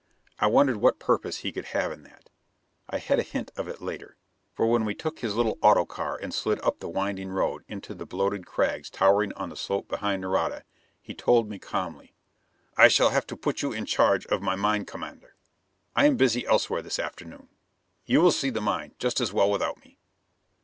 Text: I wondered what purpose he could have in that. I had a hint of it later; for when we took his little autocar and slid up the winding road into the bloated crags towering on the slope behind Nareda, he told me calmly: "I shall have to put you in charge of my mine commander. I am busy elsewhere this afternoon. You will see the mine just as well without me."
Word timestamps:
I 0.39 0.47
wondered 0.47 0.77
what 0.77 0.97
purpose 0.97 1.37
he 1.41 1.51
could 1.51 1.65
have 1.77 1.91
in 1.91 2.01
that. 2.01 2.31
I 2.89 2.97
had 2.97 3.19
a 3.19 3.21
hint 3.21 3.51
of 3.55 3.67
it 3.67 3.83
later; 3.83 4.17
for 4.51 4.65
when 4.65 4.83
we 4.83 4.95
took 4.95 5.19
his 5.19 5.35
little 5.35 5.59
autocar 5.61 6.15
and 6.17 6.33
slid 6.33 6.59
up 6.61 6.79
the 6.79 6.89
winding 6.89 7.29
road 7.29 7.63
into 7.67 7.93
the 7.93 8.07
bloated 8.07 8.47
crags 8.47 8.89
towering 8.89 9.31
on 9.33 9.49
the 9.49 9.55
slope 9.55 9.87
behind 9.87 10.23
Nareda, 10.23 10.63
he 11.03 11.13
told 11.13 11.47
me 11.51 11.59
calmly: 11.59 12.15
"I 12.75 12.87
shall 12.87 13.11
have 13.11 13.27
to 13.27 13.37
put 13.37 13.61
you 13.61 13.71
in 13.73 13.85
charge 13.85 14.25
of 14.25 14.41
my 14.41 14.55
mine 14.55 14.85
commander. 14.85 15.35
I 15.95 16.07
am 16.07 16.17
busy 16.17 16.47
elsewhere 16.47 16.81
this 16.81 16.97
afternoon. 16.97 17.49
You 18.07 18.21
will 18.21 18.31
see 18.31 18.49
the 18.49 18.59
mine 18.59 18.95
just 18.97 19.21
as 19.21 19.31
well 19.31 19.51
without 19.51 19.85
me." 19.85 19.99